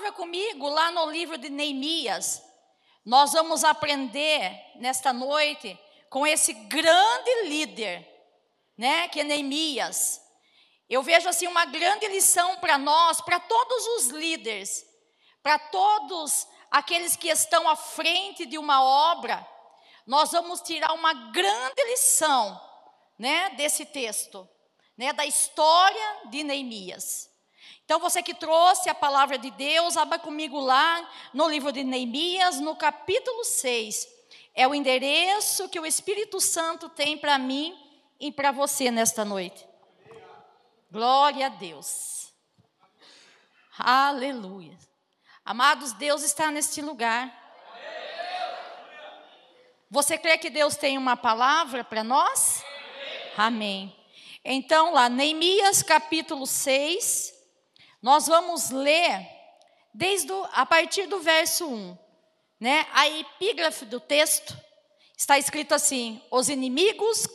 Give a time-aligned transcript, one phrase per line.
[0.00, 2.42] palavra comigo lá no livro de Neemias.
[3.04, 5.78] Nós vamos aprender nesta noite
[6.08, 8.08] com esse grande líder,
[8.78, 10.22] né, que é Neemias.
[10.88, 14.86] Eu vejo assim uma grande lição para nós, para todos os líderes,
[15.42, 19.46] para todos aqueles que estão à frente de uma obra.
[20.06, 22.58] Nós vamos tirar uma grande lição,
[23.18, 24.48] né, desse texto,
[24.96, 27.29] né, da história de Neemias.
[27.90, 32.60] Então, você que trouxe a palavra de Deus, abra comigo lá no livro de Neemias,
[32.60, 34.06] no capítulo 6.
[34.54, 37.76] É o endereço que o Espírito Santo tem para mim
[38.20, 39.66] e para você nesta noite.
[40.88, 42.32] Glória a Deus.
[43.76, 44.78] Aleluia.
[45.44, 47.28] Amados, Deus está neste lugar.
[49.90, 52.62] Você crê que Deus tem uma palavra para nós?
[53.36, 53.92] Amém.
[54.44, 57.39] Então, lá, Neemias capítulo 6,
[58.02, 59.28] nós vamos ler
[59.92, 61.98] desde o, a partir do verso 1.
[62.58, 62.86] Né?
[62.92, 64.56] A epígrafe do texto
[65.16, 67.26] está escrito assim: Os inimigos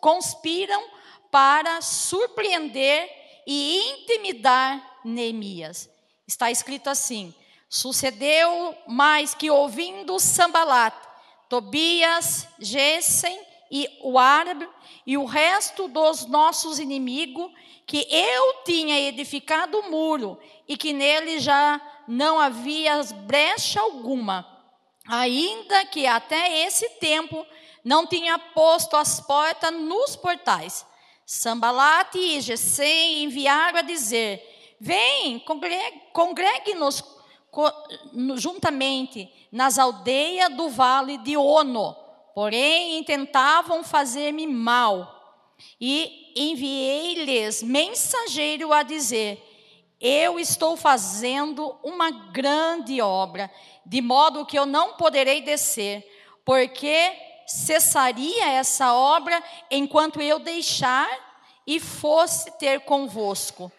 [0.00, 0.88] conspiram
[1.30, 3.10] para surpreender
[3.46, 5.88] e intimidar Neemias.
[6.26, 7.34] Está escrito assim:
[7.68, 10.94] Sucedeu mais que ouvindo Sambalat,
[11.48, 14.68] Tobias, Gesem e o árabe
[15.06, 17.50] e o resto dos nossos inimigos,
[17.86, 24.46] que eu tinha edificado o muro e que nele já não havia brecha alguma,
[25.06, 27.46] ainda que até esse tempo
[27.84, 30.86] não tinha posto as portas nos portais.
[31.24, 35.42] Sambalate e Gesem enviaram a dizer: Vem,
[36.12, 37.04] congregue-nos
[38.36, 42.07] juntamente nas aldeias do vale de Ono.
[42.38, 45.56] Porém, tentavam fazer-me mal.
[45.80, 49.42] E enviei-lhes mensageiro a dizer:
[50.00, 53.50] Eu estou fazendo uma grande obra,
[53.84, 56.08] de modo que eu não poderei descer,
[56.44, 57.12] porque
[57.44, 61.08] cessaria essa obra enquanto eu deixar
[61.66, 63.72] e fosse ter convosco.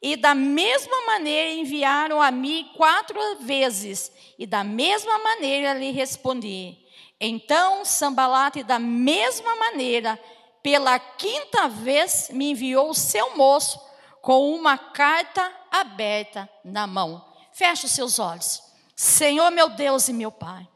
[0.00, 6.87] E da mesma maneira enviaram a mim quatro vezes, e da mesma maneira lhe respondi.
[7.20, 10.18] Então Sambalate, da mesma maneira,
[10.62, 13.80] pela quinta vez, me enviou o seu moço
[14.22, 17.24] com uma carta aberta na mão.
[17.52, 18.62] Feche os seus olhos.
[18.94, 20.68] Senhor meu Deus e meu Pai.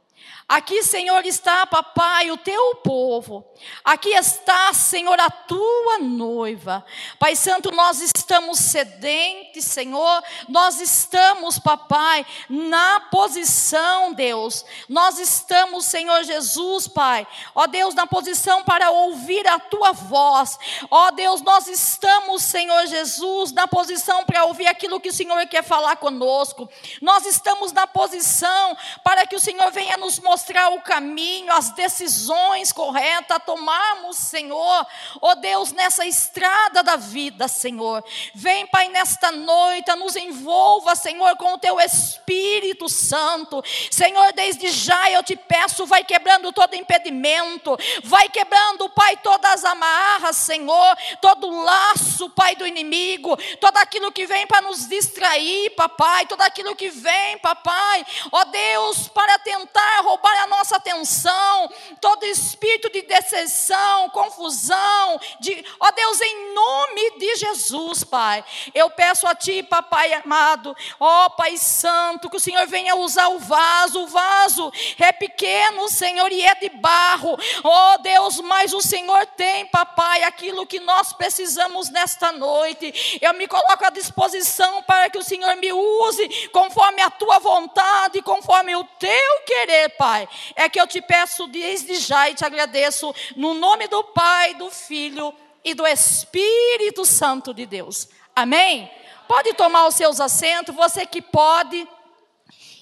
[0.52, 3.42] Aqui, Senhor, está, papai, o teu povo.
[3.82, 6.84] Aqui está, Senhor, a tua noiva.
[7.18, 10.22] Pai Santo, nós estamos sedentes, Senhor.
[10.50, 14.62] Nós estamos, papai, na posição, Deus.
[14.90, 17.26] Nós estamos, Senhor Jesus, Pai.
[17.54, 20.58] Ó Deus, na posição para ouvir a tua voz.
[20.90, 25.64] Ó Deus, nós estamos, Senhor Jesus, na posição para ouvir aquilo que o Senhor quer
[25.64, 26.68] falar conosco.
[27.00, 31.70] Nós estamos na posição para que o Senhor venha nos mostrar mostrar o caminho, as
[31.70, 34.86] decisões corretas a tomarmos, Senhor.
[35.20, 38.04] Oh Deus, nessa estrada da vida, Senhor.
[38.34, 43.62] Vem, Pai, nesta noite, nos envolva, Senhor, com o teu Espírito Santo.
[43.88, 49.64] Senhor, desde já eu te peço, vai quebrando todo impedimento, vai quebrando, Pai, todas as
[49.64, 56.26] amarras, Senhor, todo laço, Pai, do inimigo, todo aquilo que vem para nos distrair, papai,
[56.26, 62.90] tudo aquilo que vem, papai, ó Deus, para tentar roubar a nossa atenção, todo espírito
[62.90, 68.44] de decepção, confusão, de, ó Deus, em nome de Jesus, Pai,
[68.74, 73.38] eu peço a Ti, Papai amado, ó Pai Santo, que o Senhor venha usar o
[73.38, 79.26] vaso, o vaso é pequeno, Senhor, e é de barro, ó Deus, mas o Senhor
[79.26, 85.18] tem, Papai, aquilo que nós precisamos nesta noite, eu me coloco à disposição para que
[85.18, 90.11] o Senhor me use conforme a Tua vontade, conforme o Teu querer, Pai.
[90.12, 94.52] Pai, é que eu te peço desde já e te agradeço no nome do Pai,
[94.52, 95.32] do Filho
[95.64, 98.10] e do Espírito Santo de Deus.
[98.36, 98.90] Amém?
[99.26, 101.88] Pode tomar os seus assentos, você que pode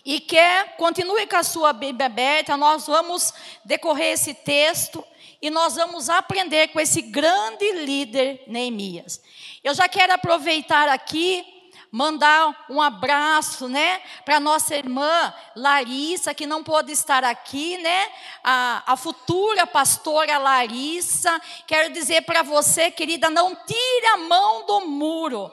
[0.05, 3.33] e quer, continue com a sua Bíblia aberta, nós vamos
[3.65, 5.05] decorrer esse texto
[5.41, 9.23] e nós vamos aprender com esse grande líder Neemias.
[9.63, 11.47] Eu já quero aproveitar aqui
[11.91, 18.09] mandar um abraço, né, para nossa irmã Larissa, que não pôde estar aqui, né,
[18.45, 21.41] a, a futura pastora Larissa.
[21.67, 25.51] Quero dizer para você, querida, não tire a mão do muro.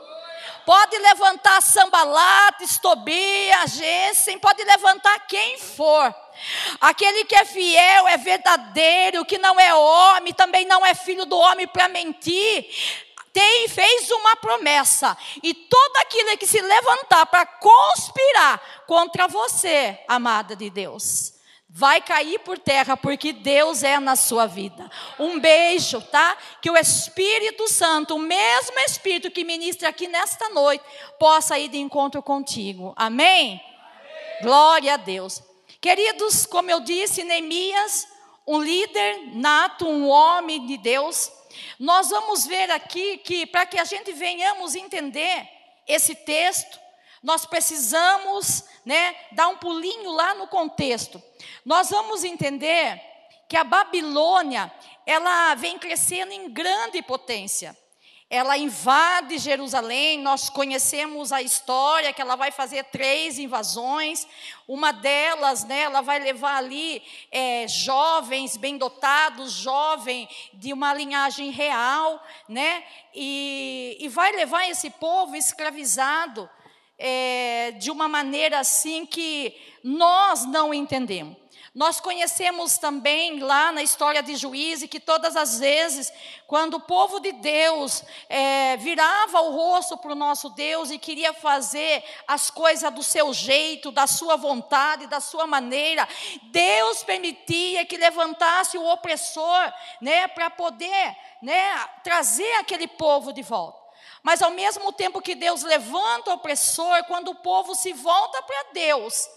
[0.65, 6.13] Pode levantar Sambalates, Tobias, Gessen, pode levantar quem for.
[6.79, 11.37] Aquele que é fiel, é verdadeiro, que não é homem, também não é filho do
[11.37, 12.67] homem para mentir
[13.37, 20.55] tem, fez uma promessa, e todo aquilo que se levantar para conspirar contra você, amada
[20.55, 21.35] de Deus,
[21.69, 24.89] vai cair por terra, porque Deus é na sua vida.
[25.19, 26.35] Um beijo, tá?
[26.59, 30.83] Que o Espírito Santo, o mesmo Espírito que ministra aqui nesta noite,
[31.19, 32.91] possa ir de encontro contigo.
[32.95, 33.61] Amém?
[33.61, 34.41] Amém.
[34.41, 35.43] Glória a Deus.
[35.79, 38.07] Queridos, como eu disse, Neemias,
[38.47, 41.31] um líder nato, um homem de Deus,
[41.79, 45.47] nós vamos ver aqui que para que a gente venhamos entender
[45.87, 46.79] esse texto,
[47.23, 51.21] nós precisamos né, dar um pulinho lá no contexto.
[51.65, 53.01] Nós vamos entender
[53.47, 54.71] que a Babilônia,
[55.05, 57.75] ela vem crescendo em grande potência.
[58.29, 64.27] Ela invade Jerusalém, nós conhecemos a história que ela vai fazer três invasões.
[64.67, 67.01] Uma delas, né, ela vai levar ali
[67.31, 72.83] é, jovens bem dotados, jovem de uma linhagem real, né,
[73.15, 76.49] e, e vai levar esse povo escravizado
[76.97, 81.46] é, de uma maneira assim que nós não entendemos.
[81.77, 86.11] Nós conhecemos também lá na história de Juízes que todas as vezes,
[86.47, 91.33] quando o povo de Deus é, virava o rosto para o nosso Deus e queria
[91.33, 96.09] fazer as coisas do seu jeito, da sua vontade, da sua maneira,
[96.45, 99.71] Deus permitia que levantasse o opressor,
[100.01, 103.77] né, para poder, né, trazer aquele povo de volta.
[104.23, 108.65] Mas ao mesmo tempo que Deus levanta o opressor, quando o povo se volta para
[108.73, 109.29] Deus,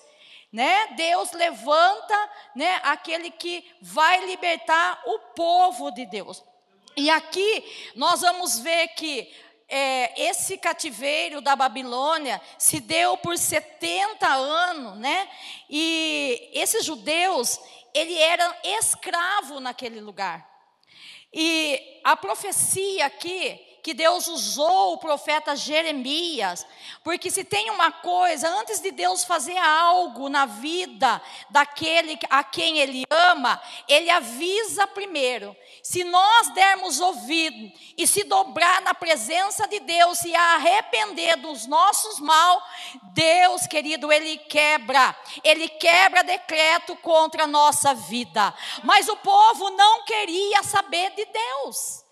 [0.53, 0.89] né?
[0.97, 6.43] Deus levanta, né, aquele que vai libertar o povo de Deus.
[6.97, 9.33] E aqui nós vamos ver que
[9.69, 15.29] é, esse cativeiro da Babilônia se deu por 70 anos, né?
[15.69, 17.61] E esses judeus,
[17.95, 20.49] ele era escravo naquele lugar.
[21.33, 26.67] E a profecia aqui que Deus usou o profeta Jeremias,
[27.03, 32.79] porque se tem uma coisa, antes de Deus fazer algo na vida daquele a quem
[32.79, 35.57] Ele ama, Ele avisa primeiro.
[35.83, 42.21] Se nós dermos ouvido e se dobrar na presença de Deus e arrepender dos nossos
[42.21, 42.63] mal,
[43.15, 48.55] Deus, querido, Ele quebra, Ele quebra decreto contra a nossa vida.
[48.85, 52.10] Mas o povo não queria saber de Deus.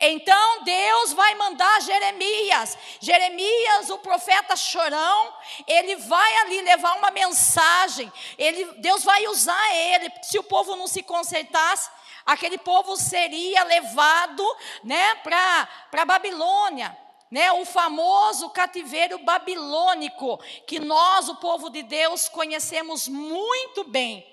[0.00, 2.76] Então Deus vai mandar Jeremias.
[3.00, 5.34] Jeremias, o profeta chorão,
[5.66, 8.12] ele vai ali levar uma mensagem.
[8.36, 10.12] Ele, Deus vai usar ele.
[10.22, 11.90] Se o povo não se consertasse,
[12.26, 14.44] aquele povo seria levado,
[14.84, 16.96] né, para para Babilônia.
[17.30, 20.36] Né, o famoso cativeiro babilônico,
[20.66, 24.26] que nós, o povo de Deus, conhecemos muito bem.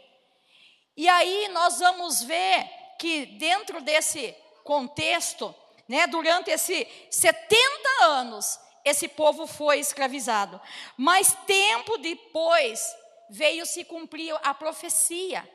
[0.96, 2.68] E aí nós vamos ver
[2.98, 4.36] que dentro desse
[4.68, 5.56] contexto,
[5.88, 10.60] né, durante esses 70 anos, esse povo foi escravizado.
[10.98, 12.82] Mas tempo depois
[13.30, 15.50] veio se cumprir a profecia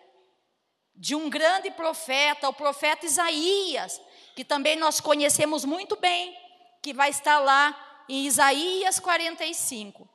[0.95, 4.01] de um grande profeta, o profeta Isaías,
[4.35, 6.35] que também nós conhecemos muito bem,
[6.83, 10.09] que vai estar lá em Isaías 45.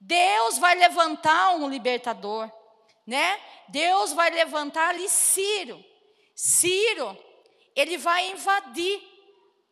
[0.00, 2.48] Deus vai levantar um libertador,
[3.04, 3.40] né?
[3.68, 5.84] Deus vai levantar ali Ciro.
[6.36, 7.18] Ciro
[7.74, 9.02] ele vai invadir,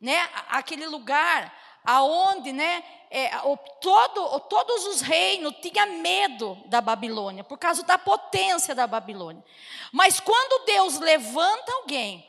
[0.00, 1.52] né, aquele lugar
[1.84, 7.98] aonde, né, é, o, todo, todos os reinos tinham medo da Babilônia, por causa da
[7.98, 9.44] potência da Babilônia.
[9.92, 12.26] Mas quando Deus levanta alguém,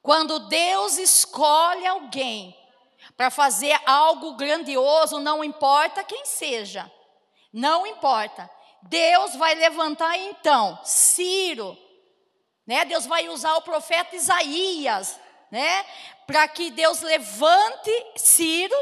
[0.00, 2.56] quando Deus escolhe alguém
[3.16, 6.90] para fazer algo grandioso, não importa quem seja,
[7.52, 8.50] não importa.
[8.82, 11.76] Deus vai levantar então Ciro,
[12.66, 12.84] né?
[12.84, 15.18] Deus vai usar o profeta Isaías,
[15.50, 15.84] né?
[16.26, 18.76] Para que Deus levante Ciro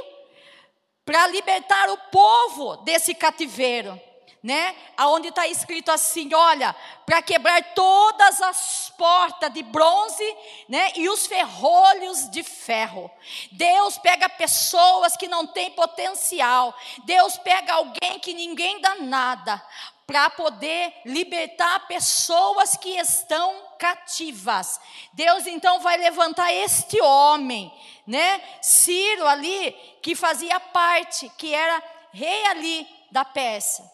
[1.04, 4.00] para libertar o povo desse cativeiro,
[4.42, 4.76] né?
[4.96, 10.36] Aonde está escrito assim, olha, para quebrar todas as portas de bronze,
[10.68, 10.92] né?
[10.94, 13.10] E os ferrolhos de ferro.
[13.50, 16.72] Deus pega pessoas que não têm potencial.
[17.04, 19.60] Deus pega alguém que ninguém dá nada
[20.06, 24.78] para poder libertar pessoas que estão cativas.
[25.14, 27.72] Deus então vai levantar este homem,
[28.06, 28.40] né?
[28.60, 29.72] Ciro ali,
[30.02, 31.82] que fazia parte, que era
[32.12, 33.84] rei ali da Pérsia.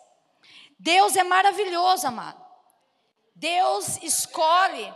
[0.78, 2.45] Deus é maravilhoso, amado.
[3.37, 4.93] Deus escolhe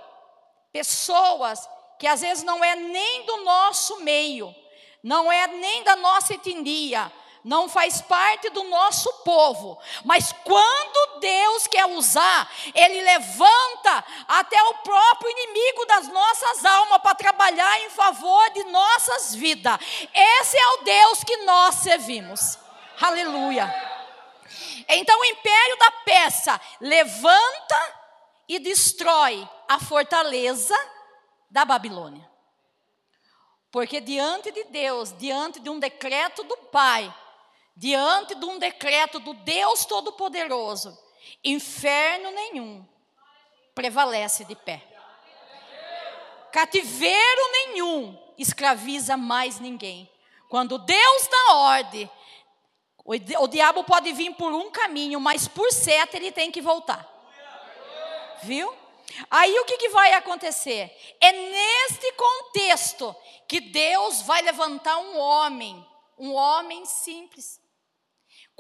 [0.72, 1.68] pessoas
[1.98, 4.54] que às vezes não é nem do nosso meio,
[5.02, 7.12] não é nem da nossa etnia,
[7.44, 9.78] não faz parte do nosso povo.
[10.04, 17.14] Mas quando Deus quer usar, Ele levanta até o próprio inimigo das nossas almas para
[17.14, 19.78] trabalhar em favor de nossas vidas.
[20.14, 22.58] Esse é o Deus que nós servimos.
[23.00, 23.72] Aleluia.
[24.88, 28.00] Então o império da peça levanta
[28.48, 30.74] e destrói a fortaleza
[31.48, 32.28] da Babilônia.
[33.70, 37.14] Porque diante de Deus, diante de um decreto do Pai,
[37.76, 40.96] diante de um decreto do Deus Todo-Poderoso,
[41.42, 42.86] inferno nenhum
[43.74, 44.82] prevalece de pé.
[46.52, 50.10] Cativeiro nenhum escraviza mais ninguém.
[50.48, 52.10] Quando Deus dá ordem,
[53.04, 57.08] o, diabo pode vir por um caminho, mas por sete ele tem que voltar.
[58.42, 58.74] Viu?
[59.30, 60.90] Aí o que, que vai acontecer?
[61.20, 63.14] É neste contexto
[63.48, 65.86] que Deus vai levantar um homem,
[66.18, 67.59] um homem simples.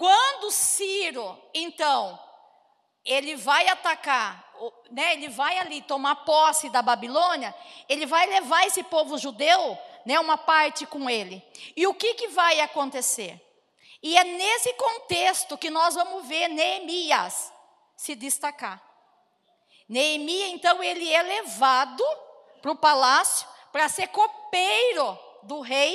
[0.00, 2.18] Quando Ciro, então,
[3.04, 4.50] ele vai atacar,
[4.90, 7.54] né, ele vai ali tomar posse da Babilônia,
[7.86, 9.76] ele vai levar esse povo judeu,
[10.06, 11.46] né, uma parte com ele.
[11.76, 13.38] E o que, que vai acontecer?
[14.02, 17.52] E é nesse contexto que nós vamos ver Neemias
[17.94, 18.82] se destacar.
[19.86, 22.02] Neemias, então, ele é levado
[22.62, 25.94] para o palácio para ser copeiro do rei.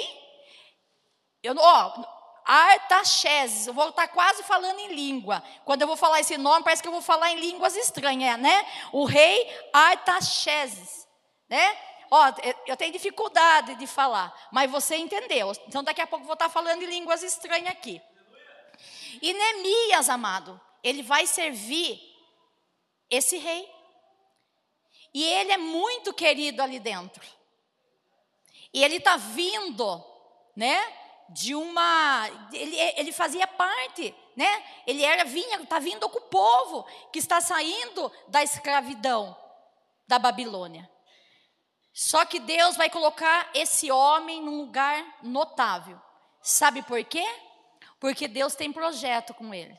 [1.41, 2.05] Eu, ó,
[2.45, 5.43] Artaxerxes, eu vou estar quase falando em língua.
[5.63, 8.65] Quando eu vou falar esse nome, parece que eu vou falar em línguas estranhas, né?
[8.91, 11.07] O rei Artaxerxes,
[11.49, 11.77] né?
[12.11, 12.23] Ó,
[12.67, 15.51] eu tenho dificuldade de falar, mas você entendeu.
[15.67, 17.99] Então daqui a pouco eu vou estar falando em línguas estranhas aqui.
[19.21, 21.99] E Neemias, amado, ele vai servir
[23.09, 23.67] esse rei.
[25.13, 27.25] E ele é muito querido ali dentro.
[28.73, 30.03] E ele está vindo,
[30.55, 31.04] né?
[31.29, 32.29] De uma.
[32.53, 34.63] Ele, ele fazia parte, né?
[34.85, 39.35] Ele era, vinha, está vindo com o povo que está saindo da escravidão
[40.07, 40.89] da Babilônia.
[41.93, 45.99] Só que Deus vai colocar esse homem num lugar notável.
[46.41, 47.25] Sabe por quê?
[47.99, 49.75] Porque Deus tem projeto com ele.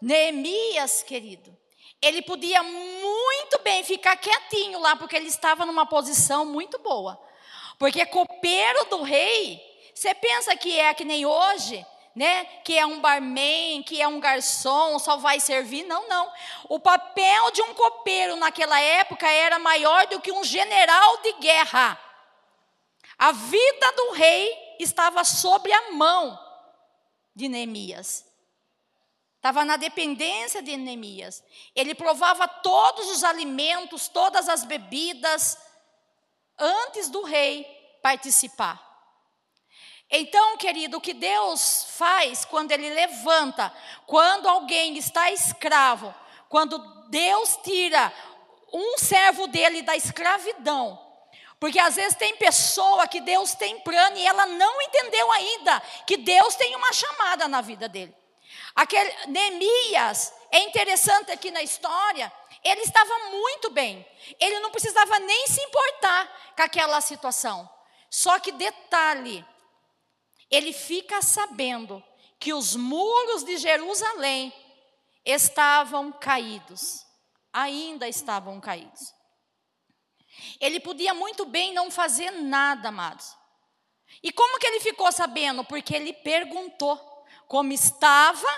[0.00, 1.56] Neemias, querido,
[2.00, 7.22] ele podia muito bem ficar quietinho lá, porque ele estava numa posição muito boa.
[7.82, 9.60] Porque copeiro do rei,
[9.92, 11.84] você pensa que é que nem hoje,
[12.14, 12.44] né?
[12.64, 15.82] Que é um barman, que é um garçom, só vai servir?
[15.82, 16.32] Não, não.
[16.68, 22.00] O papel de um copeiro naquela época era maior do que um general de guerra.
[23.18, 26.38] A vida do rei estava sobre a mão
[27.34, 28.24] de Neemias.
[29.38, 31.42] Estava na dependência de Neemias.
[31.74, 35.58] Ele provava todos os alimentos, todas as bebidas,
[36.62, 37.64] antes do rei
[38.02, 38.80] participar.
[40.10, 43.74] Então, querido, o que Deus faz quando Ele levanta,
[44.06, 46.14] quando alguém está escravo,
[46.48, 46.78] quando
[47.08, 48.12] Deus tira
[48.72, 51.00] um servo dele da escravidão,
[51.58, 56.16] porque às vezes tem pessoa que Deus tem plano e ela não entendeu ainda que
[56.18, 58.14] Deus tem uma chamada na vida dele.
[58.74, 62.30] Aquele Neemias, é interessante aqui na história,
[62.64, 64.06] ele estava muito bem.
[64.38, 67.68] Ele não precisava nem se importar com aquela situação.
[68.10, 69.44] Só que detalhe,
[70.50, 72.02] ele fica sabendo
[72.38, 74.52] que os muros de Jerusalém
[75.24, 77.04] estavam caídos.
[77.52, 79.12] Ainda estavam caídos.
[80.60, 83.36] Ele podia muito bem não fazer nada, amados.
[84.22, 85.64] E como que ele ficou sabendo?
[85.64, 86.98] Porque ele perguntou
[87.46, 88.48] como estava,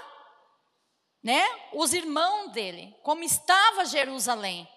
[1.25, 4.69] né, os irmãos dele, como estava Jerusalém.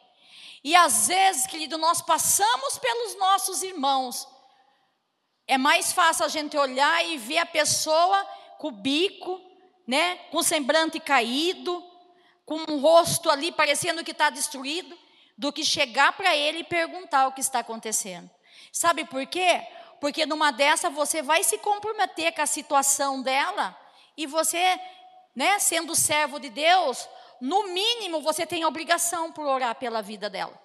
[0.64, 4.26] E às vezes, querido, nós passamos pelos nossos irmãos.
[5.46, 8.24] É mais fácil a gente olhar e ver a pessoa
[8.58, 9.42] com o bico,
[9.86, 11.84] né, com o semblante caído,
[12.46, 14.98] com um rosto ali parecendo que está destruído,
[15.38, 18.30] do que chegar para ele e perguntar o que está acontecendo.
[18.72, 19.62] Sabe por quê?
[20.00, 23.78] Porque numa dessa você vai se comprometer com a situação dela
[24.18, 24.80] e você,
[25.38, 27.08] né, sendo servo de Deus,
[27.40, 30.60] no mínimo você tem obrigação por orar pela vida dela.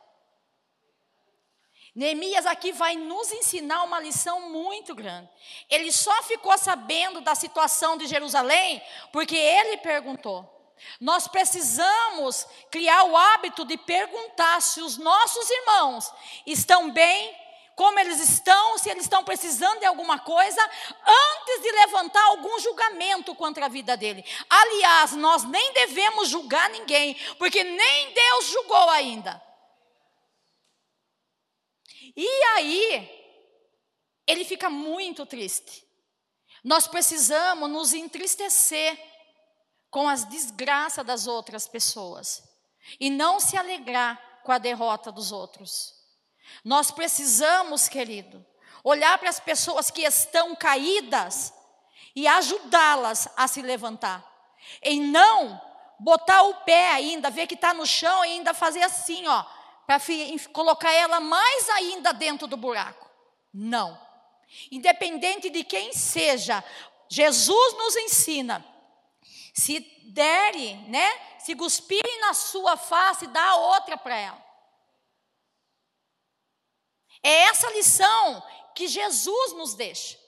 [1.95, 5.29] Neemias aqui vai nos ensinar uma lição muito grande.
[5.69, 10.49] Ele só ficou sabendo da situação de Jerusalém porque ele perguntou.
[10.99, 16.11] Nós precisamos criar o hábito de perguntar se os nossos irmãos
[16.47, 17.41] estão bem
[17.75, 20.61] como eles estão, se eles estão precisando de alguma coisa,
[21.07, 24.25] antes de levantar algum julgamento contra a vida dele.
[24.49, 29.43] Aliás, nós nem devemos julgar ninguém, porque nem Deus julgou ainda.
[32.17, 33.23] E aí,
[34.26, 35.87] ele fica muito triste.
[36.62, 38.99] Nós precisamos nos entristecer
[39.91, 42.43] com as desgraças das outras pessoas
[43.00, 46.01] e não se alegrar com a derrota dos outros.
[46.64, 48.44] Nós precisamos, querido,
[48.84, 51.52] olhar para as pessoas que estão caídas
[52.14, 54.25] e ajudá-las a se levantar.
[54.82, 55.61] E não
[55.99, 59.44] botar o pé ainda, ver que está no chão e ainda fazer assim, ó,
[59.87, 60.00] para
[60.52, 63.08] colocar ela mais ainda dentro do buraco.
[63.52, 63.99] Não.
[64.70, 66.62] Independente de quem seja,
[67.08, 68.64] Jesus nos ensina.
[69.54, 71.38] Se derem, né?
[71.38, 74.41] Se cuspirem na sua face, dá outra para ela.
[77.23, 78.43] É essa lição
[78.75, 80.19] que Jesus nos deixa.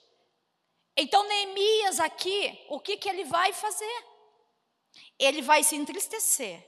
[0.97, 4.05] Então, Neemias aqui, o que, que ele vai fazer?
[5.19, 6.63] Ele vai se entristecer.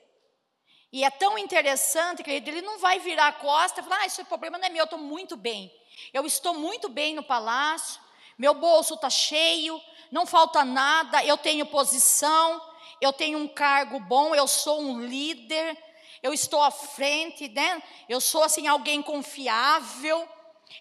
[0.92, 4.24] E é tão interessante, querido, ele não vai virar a costa e falar: ah, esse
[4.26, 5.72] problema não é meu, eu estou muito bem.
[6.14, 8.00] Eu estou muito bem no palácio,
[8.38, 9.82] meu bolso está cheio,
[10.12, 12.62] não falta nada, eu tenho posição,
[13.02, 15.78] eu tenho um cargo bom, eu sou um líder,
[16.22, 17.82] eu estou à frente, né?
[18.08, 20.28] Eu sou assim alguém confiável,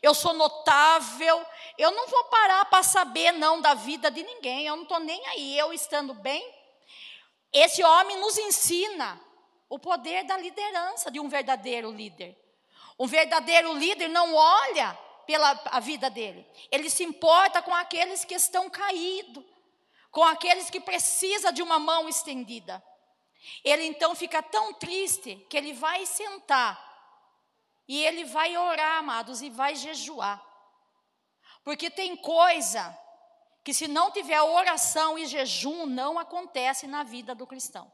[0.02, 1.45] eu sou notável.
[1.78, 4.66] Eu não vou parar para saber não da vida de ninguém.
[4.66, 5.59] Eu não estou nem aí.
[5.59, 6.55] Eu estando bem,
[7.52, 9.21] esse homem nos ensina
[9.69, 12.37] o poder da liderança de um verdadeiro líder.
[12.99, 16.47] Um verdadeiro líder não olha pela a vida dele.
[16.71, 19.45] Ele se importa com aqueles que estão caídos,
[20.11, 22.83] com aqueles que precisam de uma mão estendida.
[23.64, 26.85] Ele então fica tão triste que ele vai sentar
[27.88, 30.45] e ele vai orar, amados, e vai jejuar.
[31.62, 32.97] Porque tem coisa
[33.64, 37.90] que se não tiver oração e jejum, não acontece na vida do cristão.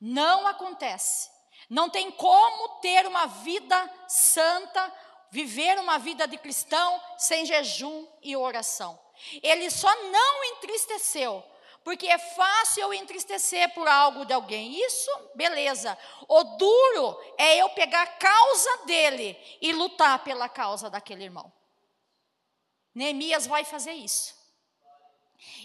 [0.00, 1.30] Não acontece.
[1.68, 4.94] Não tem como ter uma vida santa,
[5.30, 8.98] viver uma vida de cristão sem jejum e oração.
[9.42, 11.44] Ele só não entristeceu,
[11.88, 14.78] porque é fácil eu entristecer por algo de alguém.
[14.78, 15.96] Isso, beleza.
[16.28, 21.50] O duro é eu pegar a causa dele e lutar pela causa daquele irmão.
[22.94, 24.34] Neemias vai fazer isso.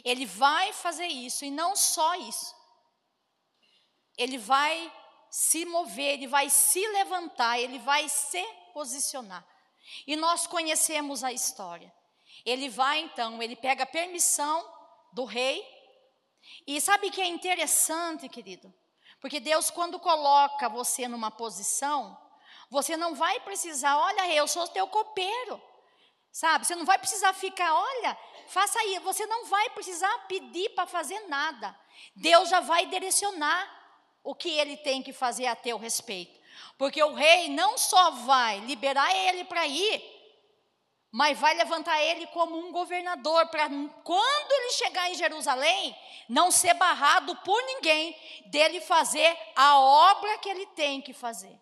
[0.01, 2.55] Ele vai fazer isso, e não só isso.
[4.17, 4.93] Ele vai
[5.29, 8.41] se mover, ele vai se levantar, ele vai se
[8.73, 9.45] posicionar.
[10.07, 11.93] E nós conhecemos a história.
[12.45, 14.65] Ele vai então, ele pega a permissão
[15.11, 15.82] do rei.
[16.65, 18.73] E sabe que é interessante, querido?
[19.19, 22.17] Porque Deus, quando coloca você numa posição,
[22.69, 25.61] você não vai precisar, olha, eu sou teu copeiro.
[26.31, 26.65] Sabe?
[26.65, 28.97] Você não vai precisar ficar, olha, faça aí.
[28.99, 31.77] Você não vai precisar pedir para fazer nada.
[32.15, 33.69] Deus já vai direcionar
[34.23, 36.41] o que ele tem que fazer a teu respeito.
[36.75, 40.01] Porque o rei não só vai liberar ele para ir,
[41.13, 43.69] mas vai levantar ele como um governador, para
[44.03, 45.95] quando ele chegar em Jerusalém,
[46.27, 51.55] não ser barrado por ninguém dele fazer a obra que ele tem que fazer.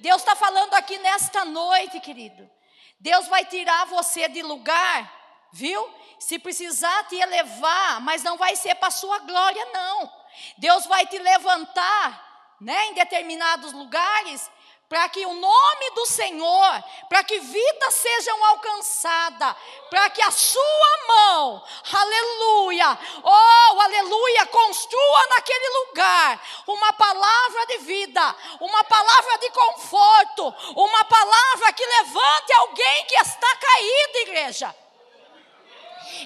[0.00, 2.50] Deus está falando aqui nesta noite, querido.
[2.98, 5.12] Deus vai tirar você de lugar,
[5.52, 5.86] viu?
[6.18, 10.10] Se precisar te elevar, mas não vai ser para sua glória, não.
[10.56, 14.50] Deus vai te levantar, né, em determinados lugares
[14.88, 19.56] para que o nome do Senhor, para que vidas sejam alcançadas,
[19.90, 28.36] para que a sua mão, aleluia, oh, aleluia, construa naquele lugar uma palavra de vida,
[28.60, 34.76] uma palavra de conforto, uma palavra que levante alguém que está caído, igreja.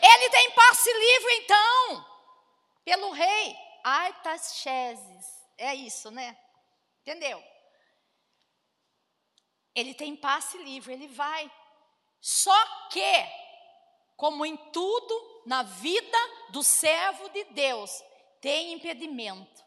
[0.02, 2.06] Ele tem passe livre, então,
[2.84, 5.26] pelo rei Artaxerxes.
[5.56, 6.36] É isso, né?
[7.02, 7.42] Entendeu?
[9.74, 11.50] Ele tem passe livre, ele vai.
[12.20, 13.26] Só que,
[14.16, 16.18] como em tudo na vida
[16.50, 17.90] do servo de Deus,
[18.40, 19.64] tem impedimento.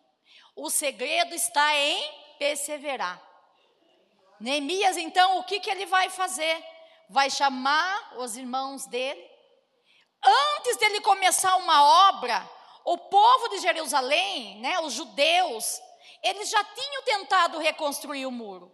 [0.55, 3.21] O segredo está em perseverar.
[4.39, 6.63] Neemias, então, o que, que ele vai fazer?
[7.09, 9.29] Vai chamar os irmãos dele.
[10.23, 12.49] Antes dele começar uma obra,
[12.83, 15.79] o povo de Jerusalém, né, os judeus,
[16.23, 18.71] eles já tinham tentado reconstruir o muro.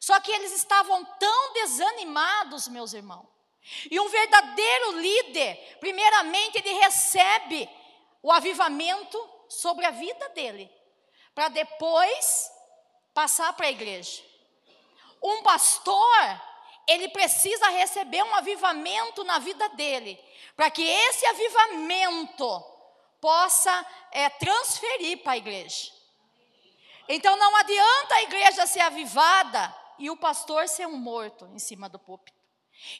[0.00, 3.28] Só que eles estavam tão desanimados, meus irmãos.
[3.90, 7.68] E um verdadeiro líder, primeiramente, ele recebe
[8.22, 10.70] o avivamento sobre a vida dele,
[11.34, 12.50] para depois
[13.12, 14.22] passar para a igreja.
[15.22, 16.42] Um pastor,
[16.86, 20.18] ele precisa receber um avivamento na vida dele,
[20.56, 22.64] para que esse avivamento
[23.20, 25.92] possa é, transferir para a igreja.
[27.06, 31.88] Então não adianta a igreja ser avivada e o pastor ser um morto em cima
[31.88, 32.40] do púlpito.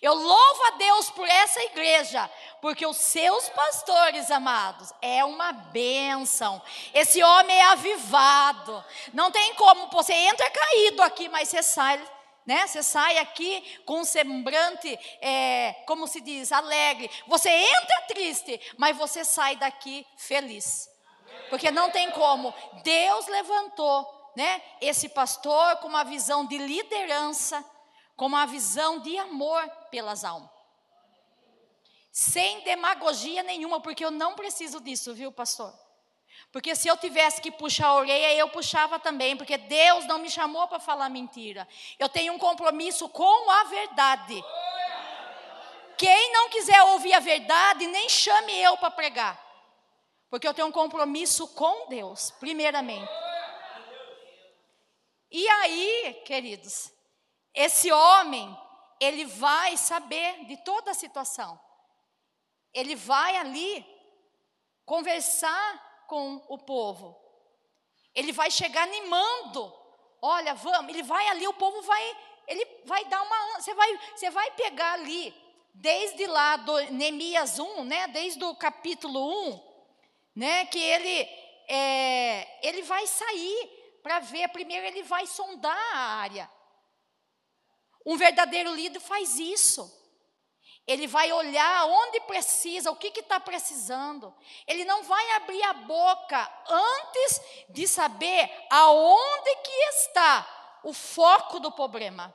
[0.02, 6.60] Eu louvo a Deus por essa igreja, porque os seus pastores amados é uma bênção.
[6.92, 8.84] Esse homem é avivado.
[9.14, 11.98] Não tem como, você entra caído aqui, mas você sai,
[12.44, 12.66] né?
[12.66, 17.10] Você sai aqui com um semblante, é, como se diz, alegre.
[17.26, 20.90] Você entra triste, mas você sai daqui feliz.
[21.48, 22.52] Porque não tem como.
[22.82, 24.62] Deus levantou, né?
[24.80, 27.64] Esse pastor com uma visão de liderança
[28.20, 30.50] com uma visão de amor pelas almas.
[32.12, 35.72] Sem demagogia nenhuma, porque eu não preciso disso, viu, pastor?
[36.52, 40.28] Porque se eu tivesse que puxar a orelha, eu puxava também, porque Deus não me
[40.28, 41.66] chamou para falar mentira.
[41.98, 44.44] Eu tenho um compromisso com a verdade.
[45.96, 49.42] Quem não quiser ouvir a verdade, nem chame eu para pregar.
[50.28, 53.29] Porque eu tenho um compromisso com Deus, primeiramente.
[55.30, 56.92] E aí, queridos,
[57.54, 58.56] esse homem,
[58.98, 61.58] ele vai saber de toda a situação.
[62.74, 63.84] Ele vai ali
[64.84, 67.16] conversar com o povo.
[68.14, 69.72] Ele vai chegar animando.
[70.20, 72.16] Olha, vamos, ele vai ali, o povo vai,
[72.46, 75.34] ele vai dar uma, você vai, você vai pegar ali
[75.72, 79.60] desde lá do Neemias 1, né, desde o capítulo 1,
[80.36, 81.20] né, que ele
[81.68, 86.50] é, ele vai sair para ver, primeiro ele vai sondar a área.
[88.04, 89.98] Um verdadeiro líder faz isso.
[90.86, 94.34] Ele vai olhar onde precisa, o que está precisando.
[94.66, 101.70] Ele não vai abrir a boca antes de saber aonde que está o foco do
[101.70, 102.34] problema.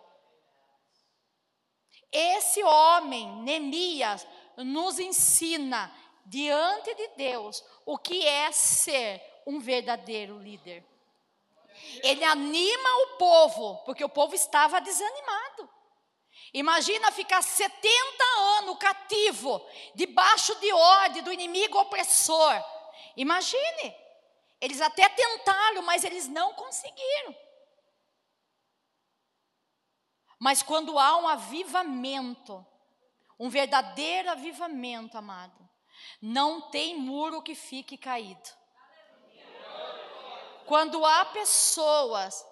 [2.11, 4.25] Esse homem, Neemias,
[4.57, 5.93] nos ensina
[6.25, 10.94] diante de Deus o que é ser um verdadeiro líder.
[12.03, 15.69] Ele anima o povo, porque o povo estava desanimado.
[16.53, 18.23] Imagina ficar 70
[18.59, 19.61] anos cativo,
[19.93, 22.63] debaixo de ordem do inimigo opressor.
[23.17, 23.95] Imagine.
[24.61, 27.35] Eles até tentaram, mas eles não conseguiram.
[30.39, 32.65] Mas quando há um avivamento,
[33.39, 35.69] um verdadeiro avivamento, amado,
[36.21, 38.49] não tem muro que fique caído.
[40.65, 42.45] Quando há pessoas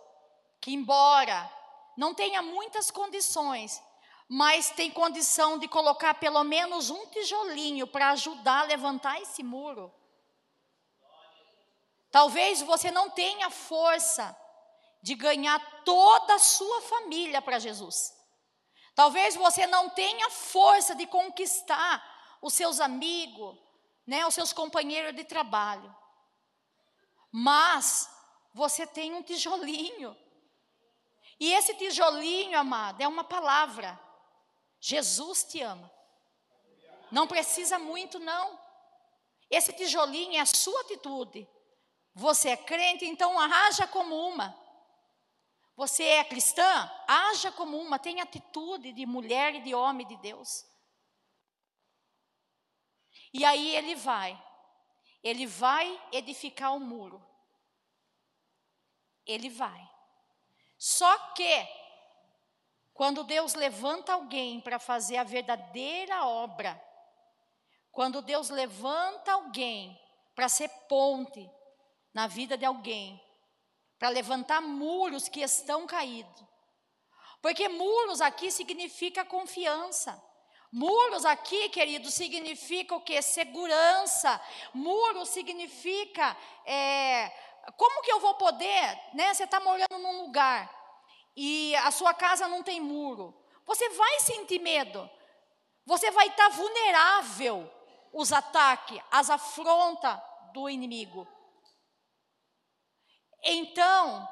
[0.62, 1.52] que, embora
[1.96, 3.82] não tenha muitas condições,
[4.28, 9.94] mas tem condição de colocar pelo menos um tijolinho para ajudar a levantar esse muro.
[12.10, 14.36] Talvez você não tenha força
[15.02, 18.14] de ganhar toda a sua família para Jesus.
[18.96, 22.02] Talvez você não tenha força de conquistar
[22.42, 23.58] os seus amigos,
[24.06, 25.94] né, os seus companheiros de trabalho.
[27.36, 28.08] Mas
[28.54, 30.16] você tem um tijolinho.
[31.40, 34.00] E esse tijolinho, amado, é uma palavra.
[34.80, 35.92] Jesus te ama.
[37.12, 38.60] Não precisa muito, não.
[39.50, 41.50] Esse tijolinho é a sua atitude.
[42.14, 44.56] Você é crente, então haja como uma.
[45.76, 46.92] Você é cristã?
[47.08, 50.64] Haja como uma, tenha atitude de mulher e de homem de Deus.
[53.34, 54.40] E aí ele vai
[55.24, 57.26] ele vai edificar o um muro.
[59.26, 59.90] Ele vai.
[60.78, 61.68] Só que,
[62.94, 66.80] quando Deus levanta alguém para fazer a verdadeira obra,
[67.90, 69.98] quando Deus levanta alguém
[70.36, 71.50] para ser ponte
[72.14, 73.24] na vida de alguém,
[73.98, 76.44] para levantar muros que estão caídos.
[77.42, 80.22] Porque muros aqui significa confiança.
[80.76, 83.22] Muros aqui, querido, significa o que?
[83.22, 84.42] Segurança.
[84.74, 87.32] Muro significa é,
[87.78, 89.32] como que eu vou poder, né?
[89.32, 90.68] Você está morando num lugar
[91.36, 93.40] e a sua casa não tem muro.
[93.68, 95.08] Você vai sentir medo.
[95.86, 97.72] Você vai estar tá vulnerável
[98.12, 100.20] os ataques, as afrontas
[100.56, 101.28] do inimigo.
[103.44, 104.28] Então,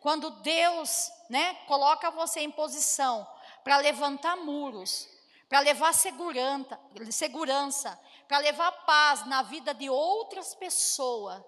[0.00, 3.24] quando Deus, né, coloca você em posição
[3.62, 5.08] para levantar muros,
[5.48, 6.78] para levar segurança,
[7.10, 11.42] segurança para levar paz na vida de outras pessoas,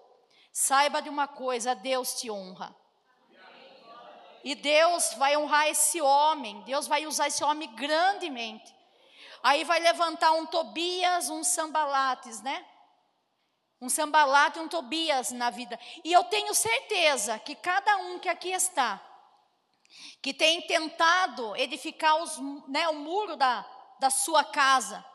[0.51, 2.75] saiba de uma coisa: Deus te honra.
[4.43, 8.75] E Deus vai honrar esse homem, Deus vai usar esse homem grandemente.
[9.43, 12.65] Aí vai levantar um Tobias, um Sambalates, né?
[13.79, 15.79] Um Sambalate e um Tobias na vida.
[16.03, 19.01] E eu tenho certeza que cada um que aqui está,
[20.21, 22.37] que tem tentado edificar os,
[22.67, 23.65] né, o muro da,
[24.01, 25.05] da sua casa.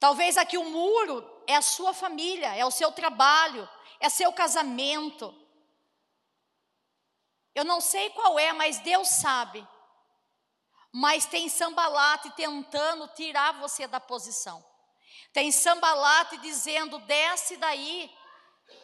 [0.00, 3.68] Talvez aqui o muro é a sua família, é o seu trabalho,
[4.00, 5.32] é seu casamento.
[7.54, 9.64] Eu não sei qual é, mas Deus sabe.
[10.92, 14.64] Mas tem sambalate tentando tirar você da posição.
[15.32, 18.12] Tem sambalate dizendo: desce daí.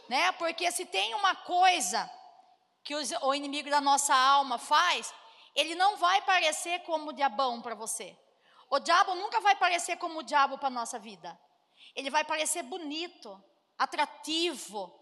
[0.09, 0.30] Né?
[0.32, 2.09] Porque se tem uma coisa
[2.85, 5.12] que o inimigo da nossa alma faz,
[5.52, 8.16] ele não vai parecer como o diabão para você.
[8.68, 11.38] O diabo nunca vai parecer como o diabo para a nossa vida.
[11.94, 13.42] Ele vai parecer bonito,
[13.79, 14.92] atrativo,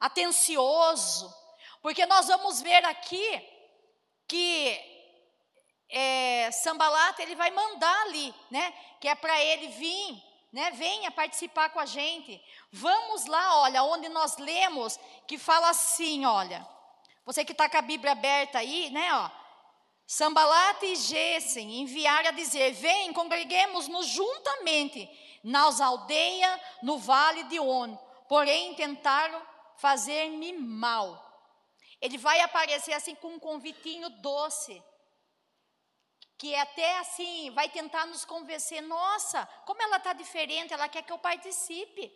[0.00, 1.32] atencioso.
[1.82, 3.50] Porque nós vamos ver aqui
[4.26, 4.80] que
[5.88, 8.72] é, Sambalata ele vai mandar ali, né?
[9.00, 10.22] Que é para ele vir,
[10.52, 10.70] né?
[10.70, 12.42] Venha participar com a gente.
[12.72, 14.98] Vamos lá, olha, onde nós lemos
[15.28, 16.66] que fala assim, olha.
[17.24, 19.14] Você que está com a Bíblia aberta aí, né?
[19.14, 19.30] Ó,
[20.06, 25.08] Sambalata e Gessem enviaram a dizer: Vem, congreguemos-nos juntamente
[25.42, 27.96] nas aldeias no vale de On.
[28.28, 29.40] Porém, tentaram
[29.76, 31.22] fazer-me mal.
[32.00, 34.82] Ele vai aparecer assim com um convitinho doce.
[36.36, 38.82] Que é até assim, vai tentar nos convencer.
[38.82, 42.12] Nossa, como ela está diferente, ela quer que eu participe.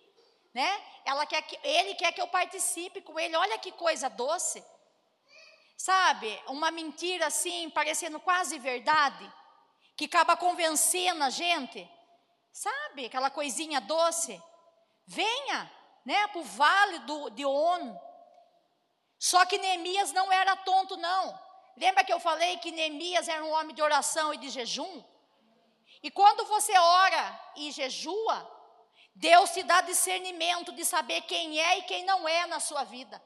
[0.53, 0.85] Né?
[1.05, 3.37] Ela quer que, ele quer que eu participe com ele.
[3.37, 4.62] Olha que coisa doce.
[5.78, 9.32] Sabe, uma mentira assim, parecendo quase verdade,
[9.96, 11.88] que acaba convencendo a gente.
[12.52, 14.42] Sabe, aquela coisinha doce.
[15.06, 15.72] Venha,
[16.04, 17.96] né, para o vale do, de On.
[19.20, 21.40] Só que Neemias não era tonto, não.
[21.76, 25.04] Lembra que eu falei que Neemias era um homem de oração e de jejum?
[26.02, 28.50] E quando você ora e jejua,
[29.14, 33.22] Deus te dá discernimento de saber quem é e quem não é na sua vida.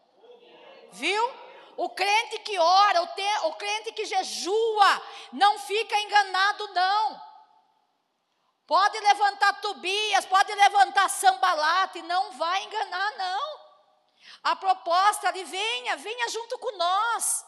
[0.93, 1.42] Viu?
[1.77, 7.33] O crente que ora, o, te, o crente que jejua, não fica enganado, não.
[8.67, 13.61] Pode levantar Tobias, pode levantar Sambalate, não vai enganar, não.
[14.45, 17.45] A proposta ali, venha, venha junto com nós.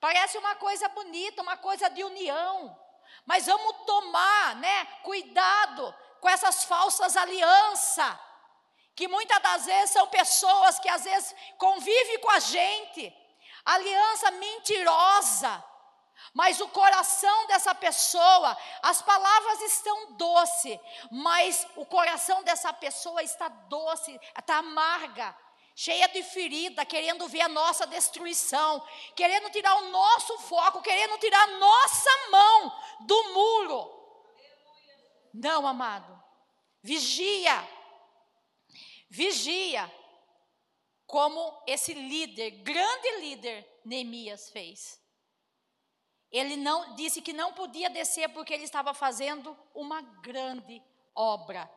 [0.00, 2.76] Parece uma coisa bonita, uma coisa de união.
[3.24, 8.18] Mas vamos tomar, né, cuidado com essas falsas alianças,
[8.94, 13.14] que muitas das vezes são pessoas que às vezes convivem com a gente,
[13.64, 15.64] aliança mentirosa,
[16.34, 23.48] mas o coração dessa pessoa, as palavras estão doce, mas o coração dessa pessoa está
[23.48, 25.36] doce, está amarga,
[25.74, 31.42] cheia de ferida, querendo ver a nossa destruição, querendo tirar o nosso foco, querendo tirar
[31.42, 34.02] a nossa mão do muro.
[35.34, 36.22] Não, amado.
[36.82, 37.68] Vigia.
[39.08, 40.01] Vigia
[41.12, 44.98] como esse líder, grande líder, Neemias fez.
[46.30, 50.82] Ele não disse que não podia descer porque ele estava fazendo uma grande
[51.14, 51.70] obra.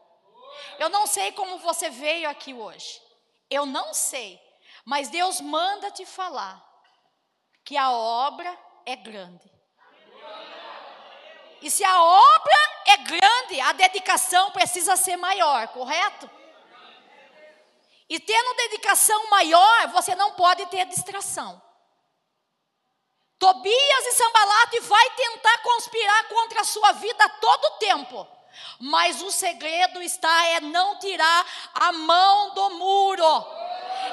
[0.80, 3.02] Eu não sei como você veio aqui hoje.
[3.50, 4.42] Eu não sei,
[4.86, 6.66] mas Deus manda te falar
[7.66, 9.52] que a obra é grande.
[11.62, 16.30] E se a obra é grande, a dedicação precisa ser maior, correto?
[18.10, 21.62] E tendo dedicação maior, você não pode ter distração.
[23.40, 28.28] Tobias e Sambalate vai tentar conspirar contra a sua vida todo o tempo.
[28.80, 33.46] Mas o segredo está é não tirar a mão do muro.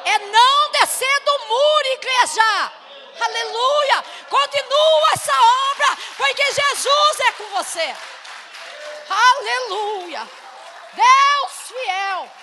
[0.04, 2.72] É não descer do muro, igreja.
[3.20, 4.04] Aleluia!
[4.28, 5.32] Continua essa
[5.72, 7.96] obra, porque Jesus é com você.
[9.08, 10.28] Aleluia!
[10.94, 12.41] Deus fiel.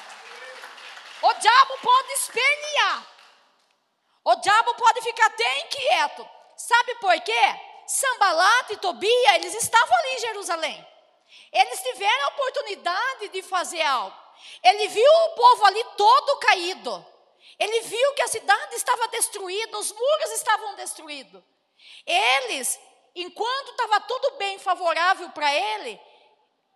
[1.21, 3.07] O diabo pode espernear.
[4.23, 6.29] O diabo pode ficar até inquieto.
[6.55, 7.59] Sabe por quê?
[7.87, 10.87] Sambalat e Tobia, eles estavam ali em Jerusalém.
[11.51, 14.15] Eles tiveram a oportunidade de fazer algo.
[14.63, 17.05] Ele viu o povo ali todo caído.
[17.57, 21.43] Ele viu que a cidade estava destruída, os muros estavam destruídos.
[22.05, 22.79] Eles,
[23.15, 25.99] enquanto estava tudo bem favorável para ele,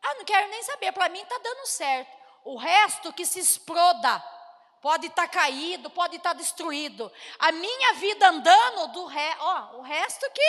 [0.02, 2.12] ah, não quero nem saber, para mim está dando certo.
[2.44, 4.22] O resto que se exploda,
[4.84, 7.10] pode estar tá caído, pode estar tá destruído.
[7.40, 10.44] A minha vida andando do re, ó, o resto que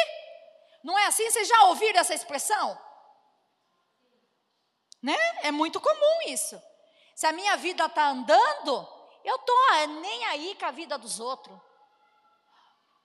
[0.83, 2.77] não é assim, vocês já ouviram essa expressão?
[5.01, 5.17] Né?
[5.43, 6.61] É muito comum isso.
[7.15, 8.89] Se a minha vida está andando,
[9.23, 9.57] eu estou
[10.01, 11.57] nem aí com a vida dos outros.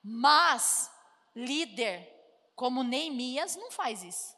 [0.04, 0.90] Mas,
[1.36, 2.10] líder
[2.56, 4.36] como Neemias não faz isso.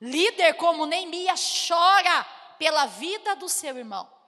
[0.00, 2.24] Líder como Neemias chora
[2.56, 4.19] pela vida do seu irmão.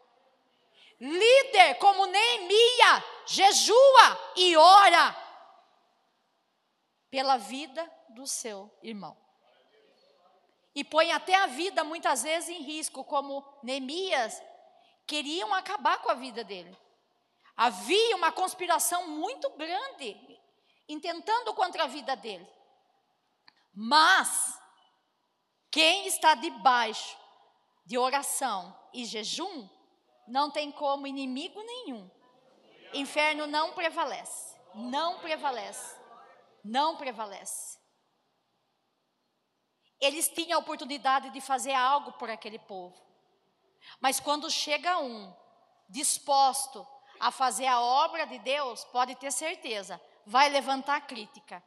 [1.02, 5.16] Líder como Neemia jejua e ora
[7.10, 9.22] pela vida do seu irmão
[10.74, 14.42] e põe até a vida muitas vezes em risco, como Neemias
[15.06, 16.76] queriam acabar com a vida dele.
[17.56, 20.16] Havia uma conspiração muito grande
[20.88, 22.48] intentando contra a vida dele.
[23.74, 24.58] Mas
[25.70, 27.18] quem está debaixo
[27.84, 29.68] de oração e jejum,
[30.26, 32.10] não tem como inimigo nenhum.
[32.94, 34.56] Inferno não prevalece.
[34.74, 35.96] Não prevalece.
[36.64, 37.78] Não prevalece.
[40.00, 43.00] Eles tinham a oportunidade de fazer algo por aquele povo.
[44.00, 45.32] Mas quando chega um
[45.88, 46.86] disposto
[47.20, 51.62] a fazer a obra de Deus, pode ter certeza, vai levantar crítica.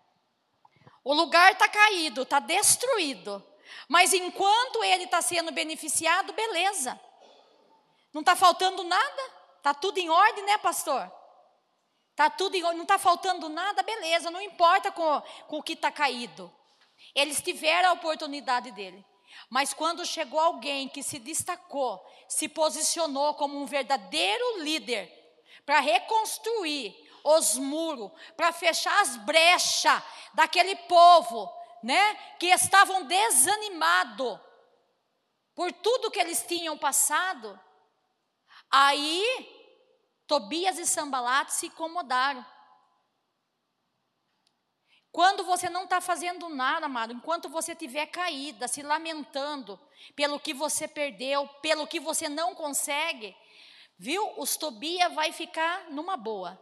[1.04, 3.42] O lugar está caído, está destruído.
[3.88, 7.00] Mas enquanto ele está sendo beneficiado, beleza.
[8.16, 9.22] Não está faltando nada?
[9.58, 11.12] Está tudo em ordem, né, pastor?
[12.12, 15.92] Está tudo em não está faltando nada, beleza, não importa com, com o que está
[15.92, 16.50] caído.
[17.14, 19.06] Eles tiveram a oportunidade dele.
[19.50, 25.12] Mas quando chegou alguém que se destacou, se posicionou como um verdadeiro líder
[25.66, 30.02] para reconstruir os muros, para fechar as brechas
[30.34, 34.40] daquele povo, né, que estavam desanimados
[35.54, 37.60] por tudo que eles tinham passado.
[38.72, 39.24] Aí
[40.28, 42.46] Tobias e Sambalat se incomodaram.
[45.12, 49.80] Quando você não está fazendo nada, amado, enquanto você estiver caída, se lamentando
[50.14, 53.34] pelo que você perdeu, pelo que você não consegue,
[53.98, 54.38] viu?
[54.38, 56.62] Os Tobias vai ficar numa boa.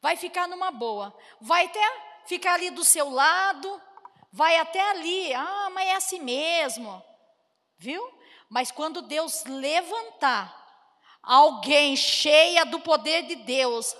[0.00, 1.12] Vai ficar numa boa.
[1.40, 1.80] Vai até
[2.24, 3.82] ficar ali do seu lado,
[4.30, 5.34] vai até ali.
[5.34, 7.02] Ah, mas é assim mesmo.
[7.78, 8.00] Viu?
[8.48, 10.57] Mas quando Deus levantar
[11.28, 13.94] alguém cheia do poder de Deus,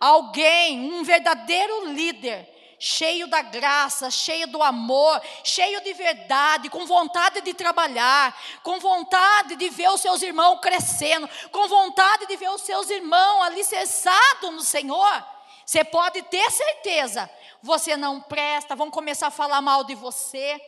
[0.00, 7.42] alguém, um verdadeiro líder, cheio da graça, cheio do amor, cheio de verdade, com vontade
[7.42, 12.62] de trabalhar, com vontade de ver os seus irmãos crescendo, com vontade de ver os
[12.62, 15.24] seus irmãos alicerçados no Senhor,
[15.66, 17.30] você pode ter certeza,
[17.62, 20.60] você não presta, vão começar a falar mal de você.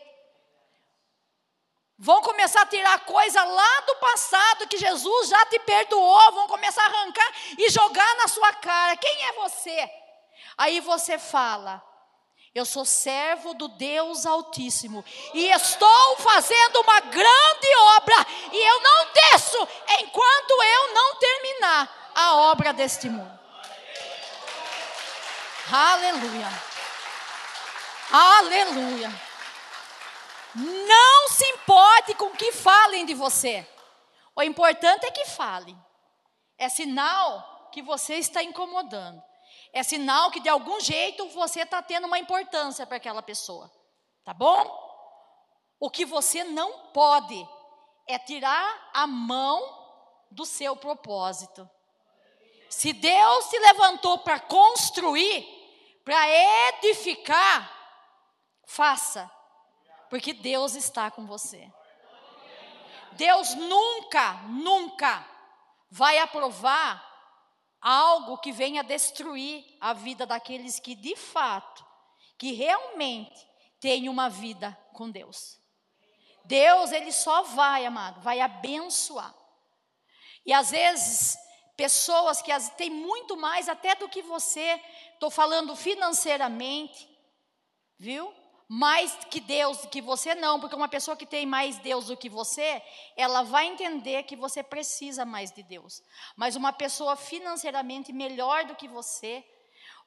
[1.98, 6.83] Vão começar a tirar coisa lá do passado que Jesus já te perdoou, vão começar
[6.83, 8.96] a arrancar e jogar na sua cara.
[8.96, 9.90] Quem é você?
[10.57, 11.83] Aí você fala:
[12.55, 15.02] eu sou servo do Deus Altíssimo
[15.33, 19.68] e estou fazendo uma grande obra e eu não desço
[20.00, 23.40] enquanto eu não terminar a obra deste mundo.
[25.72, 26.48] Aleluia.
[28.11, 29.32] Aleluia.
[30.54, 33.66] Não se importe com o que falem de você.
[34.34, 35.78] O importante é que falem.
[36.58, 39.22] É sinal que você está incomodando
[39.72, 43.72] é sinal que de algum jeito você está tendo uma importância para aquela pessoa.
[44.22, 44.80] Tá bom?
[45.80, 47.48] O que você não pode
[48.06, 49.80] é tirar a mão
[50.30, 51.68] do seu propósito.
[52.68, 55.46] Se Deus se levantou para construir,
[56.04, 56.28] para
[56.68, 57.70] edificar,
[58.66, 59.30] faça,
[60.12, 61.72] porque Deus está com você.
[63.12, 65.27] Deus nunca, nunca
[65.90, 67.03] vai aprovar
[67.81, 71.83] algo que venha destruir a vida daqueles que de fato,
[72.37, 73.48] que realmente
[73.81, 75.59] têm uma vida com Deus.
[76.44, 79.35] Deus, ele só vai, amado, vai abençoar.
[80.44, 81.38] E às vezes,
[81.75, 84.79] pessoas que têm muito mais até do que você,
[85.14, 87.09] estou falando financeiramente,
[87.98, 88.41] viu?
[88.74, 92.30] Mais que Deus, que você não, porque uma pessoa que tem mais Deus do que
[92.30, 92.82] você,
[93.14, 96.02] ela vai entender que você precisa mais de Deus.
[96.35, 99.44] Mas uma pessoa financeiramente melhor do que você,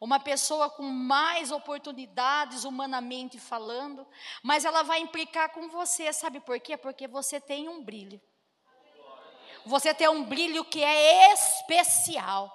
[0.02, 4.04] uma pessoa com mais oportunidades humanamente falando,
[4.42, 6.76] mas ela vai implicar com você, sabe por quê?
[6.76, 8.20] Porque você tem um brilho.
[9.64, 12.52] Você tem um brilho que é especial,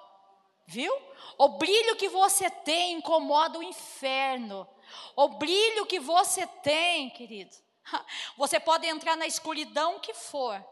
[0.67, 0.93] viu?
[1.37, 4.67] O brilho que você tem incomoda o inferno.
[5.15, 7.55] O brilho que você tem, querido.
[8.37, 10.63] Você pode entrar na escuridão que for.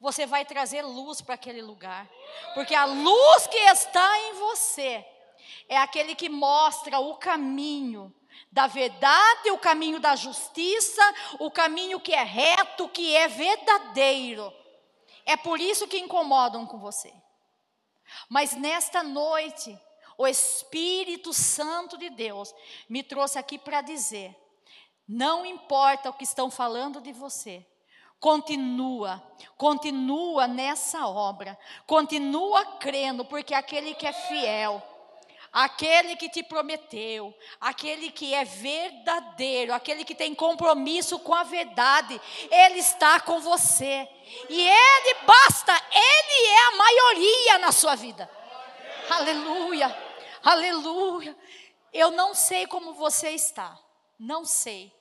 [0.00, 2.08] Você vai trazer luz para aquele lugar.
[2.54, 5.04] Porque a luz que está em você
[5.68, 8.14] é aquele que mostra o caminho
[8.50, 11.02] da verdade, o caminho da justiça,
[11.38, 14.52] o caminho que é reto, que é verdadeiro.
[15.24, 17.12] É por isso que incomodam com você.
[18.28, 19.78] Mas nesta noite,
[20.22, 22.54] o Espírito Santo de Deus
[22.88, 24.36] me trouxe aqui para dizer:
[25.06, 27.66] não importa o que estão falando de você,
[28.20, 29.22] continua,
[29.56, 34.80] continua nessa obra, continua crendo, porque aquele que é fiel,
[35.52, 42.20] aquele que te prometeu, aquele que é verdadeiro, aquele que tem compromisso com a verdade,
[42.48, 44.08] ele está com você.
[44.48, 48.30] E ele basta, ele é a maioria na sua vida.
[49.10, 50.11] Aleluia,
[50.42, 51.36] aleluia.
[51.92, 53.78] Eu não sei como você está.
[54.18, 54.92] Não sei.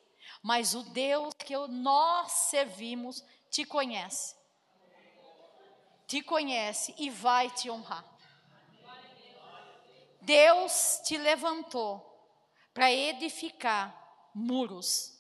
[0.41, 4.35] Mas o Deus que nós servimos te conhece.
[6.07, 8.05] Te conhece e vai te honrar.
[10.21, 12.07] Deus te levantou
[12.73, 13.95] para edificar
[14.33, 15.17] muros,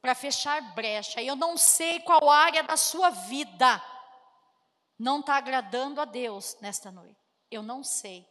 [0.00, 1.22] para fechar brecha.
[1.22, 3.82] Eu não sei qual área da sua vida
[4.98, 7.16] não está agradando a Deus nesta noite.
[7.50, 8.26] Eu não sei.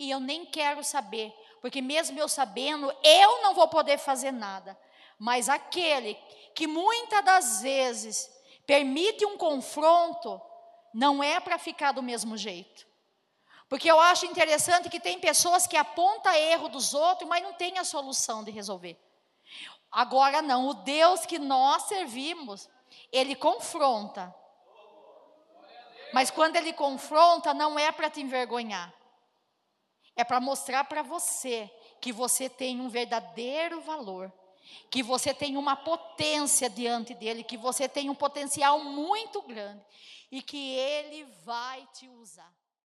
[0.00, 1.30] E eu nem quero saber,
[1.60, 4.74] porque mesmo eu sabendo, eu não vou poder fazer nada.
[5.18, 6.14] Mas aquele
[6.54, 8.30] que muitas das vezes
[8.66, 10.40] permite um confronto,
[10.94, 12.86] não é para ficar do mesmo jeito.
[13.68, 17.78] Porque eu acho interessante que tem pessoas que apontam erro dos outros, mas não tem
[17.78, 18.98] a solução de resolver.
[19.92, 22.70] Agora não, o Deus que nós servimos,
[23.12, 24.34] ele confronta.
[26.14, 28.98] Mas quando ele confronta, não é para te envergonhar.
[30.16, 34.32] É para mostrar para você que você tem um verdadeiro valor,
[34.90, 39.84] que você tem uma potência diante dele, que você tem um potencial muito grande
[40.30, 42.52] e que ele vai te usar.